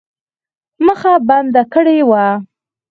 مخه 0.85 1.11
بنده 1.27 1.63
کړې 1.73 1.99
وه. 2.09 2.25